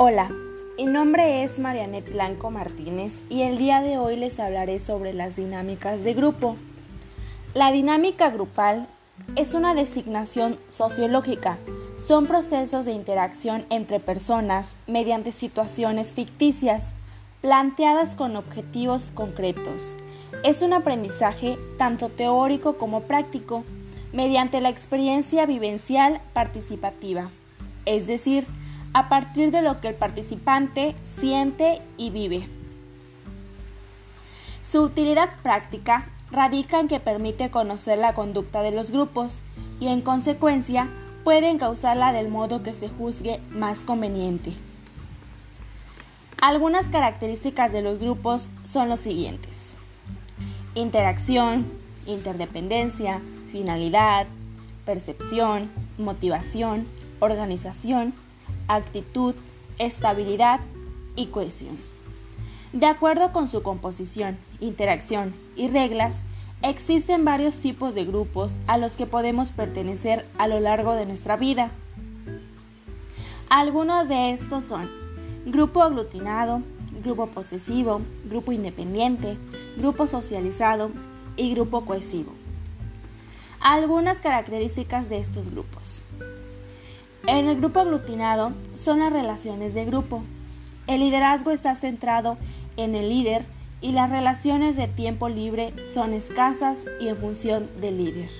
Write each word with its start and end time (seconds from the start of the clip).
Hola, 0.00 0.30
mi 0.76 0.86
nombre 0.86 1.42
es 1.42 1.58
Marianet 1.58 2.12
Blanco 2.12 2.52
Martínez 2.52 3.20
y 3.28 3.42
el 3.42 3.58
día 3.58 3.82
de 3.82 3.98
hoy 3.98 4.14
les 4.14 4.38
hablaré 4.38 4.78
sobre 4.78 5.12
las 5.12 5.34
dinámicas 5.34 6.04
de 6.04 6.14
grupo. 6.14 6.54
La 7.52 7.72
dinámica 7.72 8.30
grupal 8.30 8.86
es 9.34 9.54
una 9.54 9.74
designación 9.74 10.56
sociológica. 10.68 11.58
Son 11.98 12.28
procesos 12.28 12.86
de 12.86 12.92
interacción 12.92 13.64
entre 13.70 13.98
personas 13.98 14.76
mediante 14.86 15.32
situaciones 15.32 16.12
ficticias, 16.12 16.92
planteadas 17.40 18.14
con 18.14 18.36
objetivos 18.36 19.02
concretos. 19.14 19.96
Es 20.44 20.62
un 20.62 20.74
aprendizaje 20.74 21.58
tanto 21.76 22.08
teórico 22.08 22.76
como 22.76 23.00
práctico, 23.00 23.64
mediante 24.12 24.60
la 24.60 24.68
experiencia 24.68 25.44
vivencial 25.44 26.20
participativa, 26.34 27.30
es 27.84 28.06
decir, 28.06 28.46
a 28.92 29.08
partir 29.08 29.50
de 29.50 29.62
lo 29.62 29.80
que 29.80 29.88
el 29.88 29.94
participante 29.94 30.94
siente 31.04 31.80
y 31.96 32.10
vive. 32.10 32.48
Su 34.64 34.82
utilidad 34.82 35.30
práctica 35.42 36.06
radica 36.30 36.80
en 36.80 36.88
que 36.88 37.00
permite 37.00 37.50
conocer 37.50 37.98
la 37.98 38.14
conducta 38.14 38.62
de 38.62 38.70
los 38.70 38.90
grupos 38.90 39.40
y 39.80 39.88
en 39.88 40.02
consecuencia 40.02 40.88
puede 41.24 41.48
encauzarla 41.48 42.12
del 42.12 42.28
modo 42.28 42.62
que 42.62 42.74
se 42.74 42.88
juzgue 42.88 43.40
más 43.50 43.84
conveniente. 43.84 44.52
Algunas 46.40 46.88
características 46.88 47.72
de 47.72 47.82
los 47.82 47.98
grupos 47.98 48.50
son 48.64 48.88
los 48.88 49.00
siguientes. 49.00 49.74
Interacción, 50.74 51.66
interdependencia, 52.06 53.20
finalidad, 53.50 54.26
percepción, 54.84 55.68
motivación, 55.98 56.86
organización, 57.20 58.14
actitud, 58.68 59.34
estabilidad 59.78 60.60
y 61.16 61.26
cohesión. 61.26 61.78
De 62.72 62.86
acuerdo 62.86 63.32
con 63.32 63.48
su 63.48 63.62
composición, 63.62 64.36
interacción 64.60 65.34
y 65.56 65.68
reglas, 65.68 66.20
existen 66.62 67.24
varios 67.24 67.58
tipos 67.58 67.94
de 67.94 68.04
grupos 68.04 68.58
a 68.66 68.78
los 68.78 68.96
que 68.96 69.06
podemos 69.06 69.52
pertenecer 69.52 70.26
a 70.38 70.48
lo 70.48 70.60
largo 70.60 70.92
de 70.92 71.06
nuestra 71.06 71.36
vida. 71.36 71.70
Algunos 73.48 74.08
de 74.08 74.32
estos 74.32 74.64
son 74.64 74.90
grupo 75.46 75.82
aglutinado, 75.82 76.62
grupo 77.02 77.26
posesivo, 77.26 78.02
grupo 78.24 78.52
independiente, 78.52 79.38
grupo 79.76 80.06
socializado 80.06 80.90
y 81.36 81.54
grupo 81.54 81.86
cohesivo. 81.86 82.32
Algunas 83.60 84.20
características 84.20 85.08
de 85.08 85.18
estos 85.18 85.50
grupos. 85.50 86.02
En 87.28 87.46
el 87.46 87.58
grupo 87.58 87.80
aglutinado 87.80 88.52
son 88.74 89.00
las 89.00 89.12
relaciones 89.12 89.74
de 89.74 89.84
grupo. 89.84 90.22
El 90.86 91.00
liderazgo 91.00 91.50
está 91.50 91.74
centrado 91.74 92.38
en 92.78 92.94
el 92.94 93.10
líder 93.10 93.44
y 93.82 93.92
las 93.92 94.08
relaciones 94.08 94.76
de 94.76 94.88
tiempo 94.88 95.28
libre 95.28 95.74
son 95.92 96.14
escasas 96.14 96.84
y 97.02 97.08
en 97.08 97.18
función 97.18 97.68
del 97.82 97.98
líder. 97.98 98.30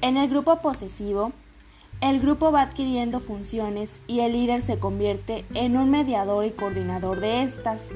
En 0.00 0.16
el 0.16 0.30
grupo 0.30 0.60
posesivo, 0.62 1.32
el 2.00 2.20
grupo 2.20 2.52
va 2.52 2.62
adquiriendo 2.62 3.18
funciones 3.18 3.98
y 4.06 4.20
el 4.20 4.34
líder 4.34 4.62
se 4.62 4.78
convierte 4.78 5.44
en 5.54 5.76
un 5.76 5.90
mediador 5.90 6.44
y 6.44 6.52
coordinador 6.52 7.18
de 7.18 7.42
estas. 7.42 7.88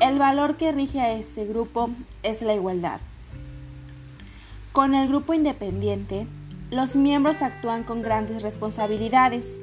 El 0.00 0.18
valor 0.18 0.56
que 0.56 0.72
rige 0.72 1.00
a 1.00 1.12
este 1.12 1.44
grupo 1.44 1.88
es 2.24 2.42
la 2.42 2.54
igualdad. 2.54 2.98
Con 4.72 4.96
el 4.96 5.06
grupo 5.06 5.34
independiente, 5.34 6.26
los 6.70 6.96
miembros 6.96 7.40
actúan 7.40 7.82
con 7.82 8.02
grandes 8.02 8.42
responsabilidades, 8.42 9.58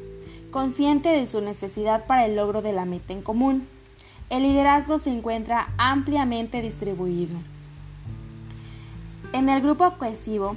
consciente 0.50 1.10
de 1.10 1.28
su 1.28 1.42
necesidad 1.42 2.06
para 2.06 2.26
el 2.26 2.36
logro 2.36 2.62
de 2.62 2.74
la 2.74 2.86
meta 2.86 3.14
en 3.14 3.22
común. 3.22 3.68
El 4.32 4.42
liderazgo 4.44 4.98
se 4.98 5.12
encuentra 5.12 5.68
ampliamente 5.78 6.62
distribuido. 6.62 7.38
En 9.34 9.50
el 9.50 9.62
grupo 9.62 9.92
cohesivo, 10.00 10.56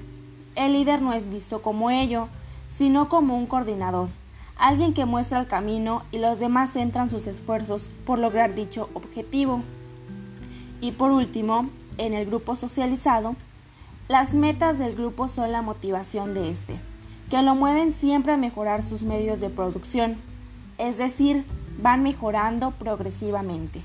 el 0.55 0.73
líder 0.73 1.03
no 1.03 1.13
es 1.13 1.29
visto 1.29 1.61
como 1.61 1.91
ello, 1.91 2.29
sino 2.71 3.09
como 3.09 3.37
un 3.37 3.47
coordinador, 3.47 4.09
alguien 4.57 4.95
que 4.95 5.05
muestra 5.05 5.41
el 5.41 5.47
camino 5.47 6.03
y 6.13 6.19
los 6.19 6.39
demás 6.39 6.73
centran 6.73 7.11
sus 7.11 7.27
esfuerzos 7.27 7.91
por 8.07 8.19
lograr 8.19 8.55
dicho 8.55 8.89
objetivo. 8.95 9.63
Y 10.81 10.93
por 10.93 11.11
último, 11.11 11.69
en 11.99 12.15
el 12.15 12.25
grupo 12.25 12.57
socializado, 12.57 13.37
las 14.09 14.35
metas 14.35 14.79
del 14.79 14.95
grupo 14.95 15.29
son 15.29 15.53
la 15.53 15.61
motivación 15.61 16.33
de 16.33 16.51
este, 16.51 16.77
que 17.31 17.43
lo 17.43 17.55
mueven 17.55 17.93
siempre 17.93 18.33
a 18.33 18.39
mejorar 18.39 18.83
sus 18.83 19.03
medios 19.03 19.39
de 19.39 19.51
producción, 19.51 20.17
es 20.79 20.97
decir, 20.97 21.45
van 21.83 22.03
mejorando 22.03 22.71
progresivamente. 22.71 23.83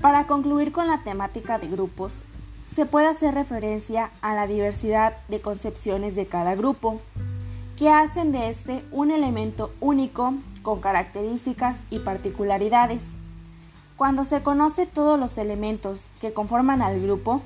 Para 0.00 0.28
concluir 0.28 0.70
con 0.70 0.86
la 0.86 1.02
temática 1.02 1.58
de 1.58 1.66
grupos, 1.66 2.22
se 2.64 2.86
puede 2.86 3.08
hacer 3.08 3.34
referencia 3.34 4.10
a 4.22 4.34
la 4.34 4.46
diversidad 4.46 5.14
de 5.28 5.40
concepciones 5.40 6.14
de 6.14 6.26
cada 6.26 6.54
grupo, 6.54 7.00
que 7.76 7.88
hacen 7.90 8.30
de 8.30 8.50
este 8.50 8.84
un 8.92 9.10
elemento 9.10 9.72
único 9.80 10.34
con 10.62 10.80
características 10.80 11.82
y 11.90 11.98
particularidades. 11.98 13.16
Cuando 13.96 14.24
se 14.24 14.42
conoce 14.42 14.86
todos 14.86 15.18
los 15.18 15.38
elementos 15.38 16.08
que 16.20 16.32
conforman 16.32 16.80
al 16.80 17.00
grupo, 17.00 17.42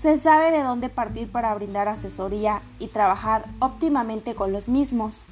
se 0.00 0.16
sabe 0.16 0.52
de 0.52 0.62
dónde 0.62 0.88
partir 0.88 1.30
para 1.30 1.52
brindar 1.54 1.88
asesoría 1.88 2.62
y 2.78 2.86
trabajar 2.86 3.46
óptimamente 3.58 4.36
con 4.36 4.52
los 4.52 4.68
mismos, 4.68 5.26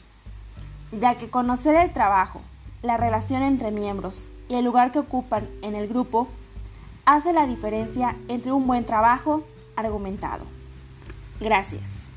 ya 0.91 1.15
que 1.15 1.31
conocer 1.31 1.77
el 1.77 1.93
trabajo, 1.93 2.41
la 2.83 2.97
relación 2.97 3.43
entre 3.43 3.71
miembros 3.71 4.29
y 4.49 4.57
el 4.57 4.65
lugar 4.65 4.91
que 4.91 4.99
ocupan 4.99 5.49
en 5.63 5.77
el 5.77 5.87
grupo 5.87 6.29
hace 7.05 7.33
la 7.33 7.47
diferencia 7.47 8.17
entre 8.27 8.51
un 8.51 8.67
buen 8.67 8.85
trabajo 8.85 9.45
argumentado. 9.77 10.45
Gracias. 11.39 12.09